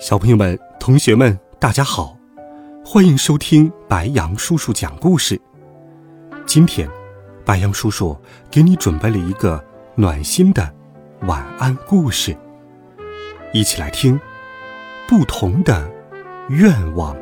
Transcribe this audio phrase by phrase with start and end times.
[0.00, 2.16] 小朋友们、同学们，大家好，
[2.82, 5.38] 欢迎收听白羊叔叔讲故事。
[6.46, 6.88] 今天，
[7.44, 8.16] 白羊叔叔
[8.50, 9.62] 给你准备了一个
[9.96, 10.74] 暖心的
[11.26, 12.34] 晚安故事，
[13.52, 14.18] 一起来听
[15.06, 15.86] 《不同的
[16.48, 17.14] 愿望》。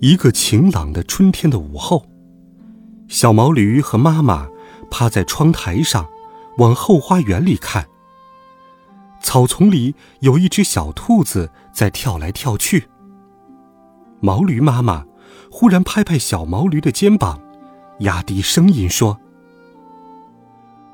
[0.00, 2.06] 一个晴朗的春天的午后，
[3.06, 4.48] 小毛驴和妈妈
[4.90, 6.04] 趴在窗台上。
[6.58, 7.88] 往后花园里看，
[9.22, 12.88] 草丛里有一只小兔子在跳来跳去。
[14.20, 15.06] 毛驴妈妈
[15.50, 17.40] 忽然拍拍小毛驴的肩膀，
[18.00, 19.18] 压低声音说：“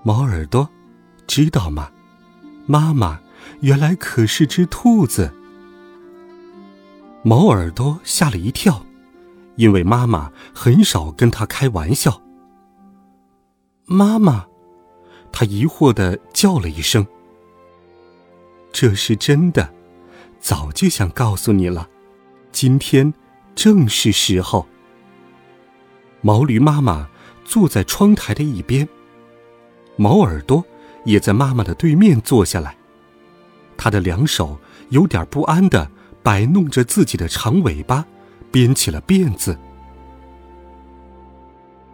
[0.05, 0.69] 毛耳朵，
[1.27, 1.91] 知道吗？
[2.67, 3.21] 妈妈
[3.61, 5.35] 原来可是只兔子。”
[7.25, 8.87] 毛耳朵吓了一跳，
[9.57, 12.23] 因为妈妈很少跟他开玩笑。
[13.87, 14.47] 妈妈。
[15.33, 17.07] 他疑惑的叫了一声
[18.73, 19.73] ：“这是真的，
[20.41, 21.89] 早就想告诉你了，
[22.51, 23.15] 今天
[23.55, 24.67] 正是时候。”
[26.23, 27.09] 毛驴妈妈
[27.45, 28.89] 坐在窗台的一边，
[29.97, 30.65] 毛耳朵
[31.05, 32.77] 也在妈妈的对面坐下来，
[33.77, 35.89] 他的两手有点不安的
[36.23, 38.05] 摆弄着自己的长尾巴，
[38.51, 39.57] 编起了辫子。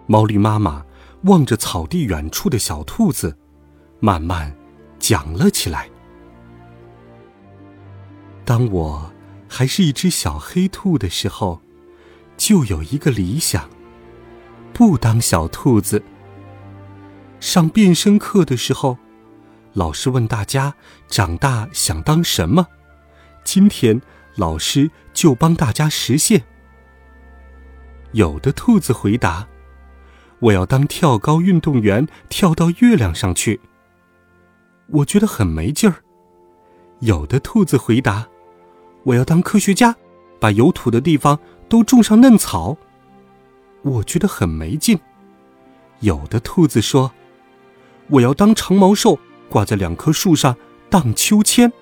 [0.06, 0.82] 毛驴妈妈。
[1.24, 3.36] 望着草地远处的小兔子，
[4.00, 4.54] 慢慢
[4.98, 5.88] 讲了起来。
[8.44, 9.10] 当我
[9.48, 11.60] 还是一只小黑兔的时候，
[12.36, 13.70] 就有一个理想：
[14.74, 16.02] 不当小兔子。
[17.40, 18.98] 上变声课的时候，
[19.72, 20.74] 老师问大家
[21.08, 22.66] 长大想当什么，
[23.44, 24.00] 今天
[24.36, 26.44] 老师就帮大家实现。
[28.12, 29.48] 有的兔子回答。
[30.44, 33.58] 我要当跳高运动员，跳到月亮上去。
[34.88, 35.96] 我觉得很没劲儿。
[37.00, 38.28] 有的兔子回答
[39.04, 39.96] ：“我要当科学家，
[40.38, 42.76] 把有土的地方都种上嫩草。”
[43.80, 44.98] 我觉得很没劲。
[46.00, 47.10] 有的兔子说
[48.10, 49.18] ：“我要当长毛兽，
[49.48, 50.54] 挂在两棵树上
[50.90, 51.72] 荡秋千。”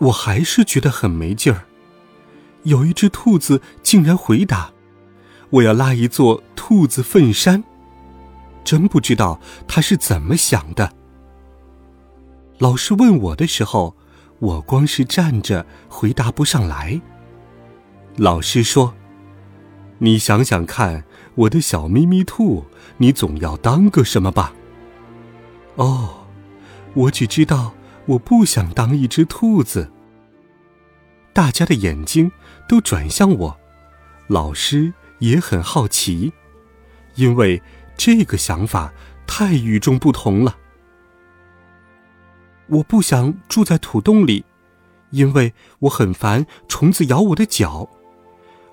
[0.00, 1.66] 我还是觉得很没劲儿。
[2.62, 4.72] 有一只兔子竟然回答。
[5.50, 7.64] 我要拉一座兔子粪山，
[8.64, 10.92] 真不知道他是怎么想的。
[12.58, 13.96] 老师问我的时候，
[14.40, 17.00] 我光是站着回答不上来。
[18.16, 18.94] 老师说
[19.98, 21.04] ：“你想想看，
[21.34, 22.64] 我的小咪咪兔，
[22.98, 24.52] 你总要当个什么吧？”
[25.76, 26.26] 哦，
[26.94, 27.72] 我只知道
[28.06, 29.90] 我不想当一只兔子。
[31.32, 32.30] 大家的眼睛
[32.68, 33.56] 都转向我，
[34.26, 34.92] 老师。
[35.18, 36.32] 也很好奇，
[37.14, 37.62] 因为
[37.96, 38.92] 这个想法
[39.26, 40.56] 太与众不同了。
[42.68, 44.44] 我不想住在土洞里，
[45.10, 47.88] 因为我很烦虫子咬我的脚。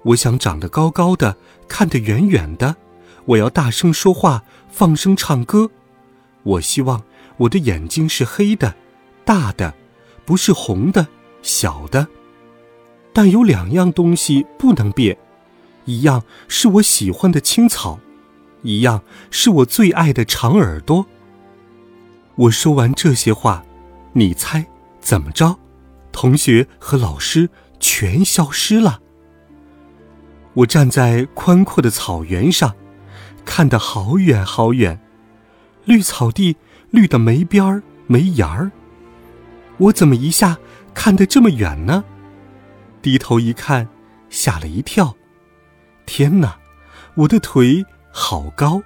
[0.03, 2.75] 我想长得高高的，看得远远的。
[3.25, 5.71] 我要大声说话，放声唱歌。
[6.43, 7.01] 我希望
[7.37, 8.75] 我的眼睛是黑的，
[9.23, 9.73] 大的，
[10.25, 11.07] 不是红的，
[11.41, 12.07] 小的。
[13.11, 15.17] 但有两样东西不能变。
[15.85, 17.99] 一样是我喜欢的青草，
[18.63, 19.01] 一样
[19.31, 21.05] 是我最爱的长耳朵。
[22.35, 23.63] 我说完这些话，
[24.13, 24.65] 你猜
[24.99, 25.57] 怎么着？
[26.11, 29.01] 同学和老师全消失了。
[30.53, 32.75] 我站在宽阔的草原上，
[33.43, 34.99] 看得好远好远，
[35.83, 36.55] 绿草地
[36.91, 38.71] 绿得没边儿没沿儿。
[39.77, 40.57] 我怎么一下
[40.93, 42.05] 看得这么远呢？
[43.01, 43.89] 低头一看，
[44.29, 45.15] 吓了一跳。
[46.05, 46.57] 天哪，
[47.15, 48.81] 我的腿好高！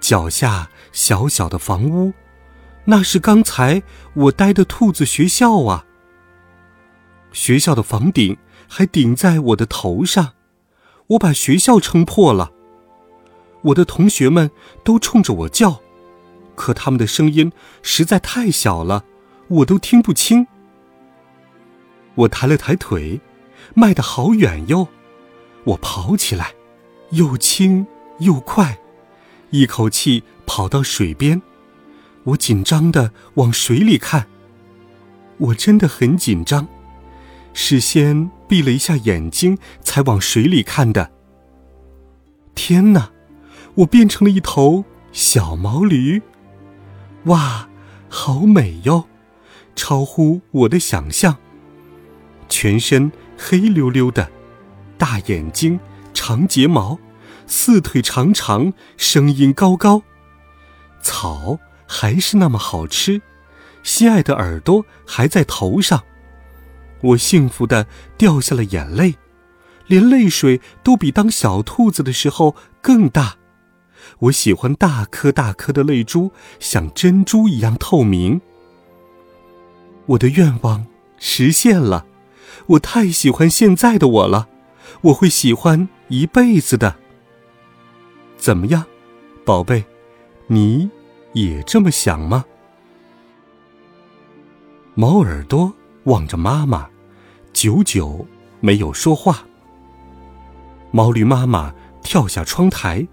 [0.00, 2.12] 脚下小小的房屋，
[2.84, 3.82] 那是刚才
[4.14, 5.84] 我待的兔子学校啊。
[7.32, 8.36] 学校的房顶
[8.68, 10.32] 还顶在我的头上，
[11.08, 12.52] 我把学校撑破了。
[13.62, 14.50] 我的同学们
[14.82, 15.80] 都冲着我叫，
[16.54, 17.50] 可他们的声音
[17.82, 19.04] 实在太小了，
[19.48, 20.46] 我都听不清。
[22.14, 23.20] 我抬了抬腿，
[23.74, 24.88] 迈得好远哟。
[25.64, 26.54] 我跑起来，
[27.10, 27.86] 又轻
[28.18, 28.78] 又快，
[29.50, 31.40] 一口气跑到水边。
[32.24, 34.26] 我紧张的往水里看。
[35.38, 36.68] 我真的很紧张，
[37.52, 41.10] 事先闭了一下眼睛，才往水里看的。
[42.54, 43.10] 天哪，
[43.74, 46.22] 我变成了一头小毛驴！
[47.24, 47.68] 哇，
[48.08, 49.06] 好美哟，
[49.74, 51.36] 超乎我的想象。
[52.48, 54.30] 全身黑溜溜的，
[55.04, 55.78] 大眼睛，
[56.14, 56.98] 长睫毛，
[57.46, 60.02] 四腿长长，声音高高。
[61.02, 63.20] 草还是那么好吃。
[63.82, 66.02] 心爱的耳朵还在头上，
[67.02, 67.86] 我幸福的
[68.16, 69.16] 掉下了眼泪，
[69.86, 73.36] 连泪水都比当小兔子的时候更大。
[74.20, 78.40] 我喜欢大颗大颗的泪珠，像珍珠一样透明。
[80.06, 80.86] 我的愿望
[81.18, 82.06] 实现了，
[82.68, 84.48] 我太喜欢现在的我了，
[85.02, 86.94] 我会喜欢一辈子的。
[88.36, 88.84] 怎么样，
[89.44, 89.84] 宝贝，
[90.46, 90.90] 你
[91.32, 92.44] 也这么想吗？
[94.94, 95.72] 毛耳朵
[96.04, 96.88] 望着妈妈，
[97.52, 98.26] 久久
[98.60, 99.44] 没有说话。
[100.90, 103.06] 毛驴妈妈跳下窗台，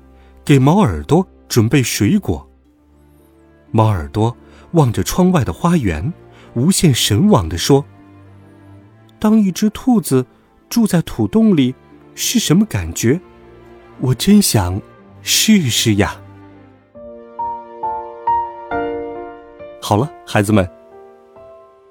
[0.45, 2.47] 给毛耳朵准备水果。
[3.71, 4.35] 毛耳朵
[4.73, 6.13] 望着窗外的花园，
[6.53, 7.83] 无限神往地说
[9.17, 10.25] ：“当一只兔子
[10.71, 11.75] 住在土洞里，
[12.15, 13.19] 是什么感觉？
[13.99, 14.81] 我真想
[15.21, 16.15] 试试呀！”
[19.83, 20.67] 好了，孩子们。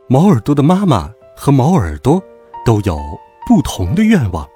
[0.08, 2.20] 毛耳朵的妈妈和毛耳朵
[2.64, 2.98] 都有
[3.46, 4.48] 不同的愿望，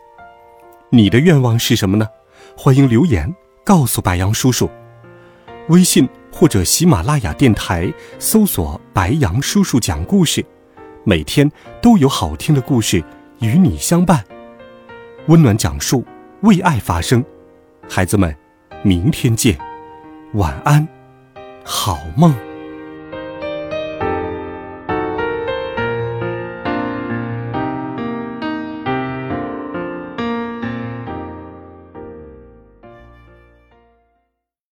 [0.89, 2.09] 你的愿望是什么呢？
[2.57, 3.33] 欢迎留言
[3.63, 4.71] 告诉白杨叔叔。
[5.69, 10.45] 微信或者喜马拉雅电台搜索“白杨叔叔讲故事”，
[11.05, 11.51] 每天
[11.83, 13.05] 都有好听的故事
[13.45, 14.25] 与你相伴，
[15.27, 16.03] 温暖讲述，
[16.41, 17.23] 为爱发声。
[17.87, 18.35] 孩子们，
[18.83, 19.59] 明天见，
[20.33, 20.89] 晚安，
[21.63, 22.35] 好梦。